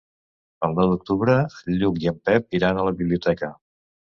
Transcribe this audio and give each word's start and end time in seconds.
El 0.67 0.73
nou 0.79 0.93
d'octubre 0.93 1.35
en 1.43 1.77
Lluc 1.83 2.01
i 2.07 2.09
en 2.15 2.17
Pep 2.31 2.59
iran 2.61 2.81
a 2.85 2.89
la 2.89 2.99
biblioteca. 3.03 3.53